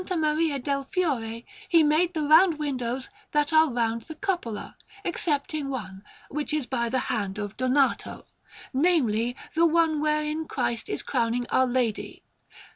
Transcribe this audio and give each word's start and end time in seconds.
Maria 0.17 0.57
del 0.57 0.85
Fiore 0.85 1.45
he 1.69 1.83
made 1.83 2.15
the 2.15 2.23
round 2.23 2.57
windows 2.57 3.11
that 3.33 3.53
are 3.53 3.69
round 3.69 4.01
the 4.01 4.15
cupola, 4.15 4.75
excepting 5.05 5.69
one, 5.69 6.03
which 6.27 6.55
is 6.55 6.65
by 6.65 6.89
the 6.89 6.97
hand 7.13 7.37
of 7.37 7.55
Donato 7.55 8.25
namely, 8.73 9.35
the 9.53 9.67
one 9.67 10.01
wherein 10.01 10.47
Christ 10.47 10.89
is 10.89 11.03
crowning 11.03 11.45
Our 11.51 11.67
Lady. 11.67 12.23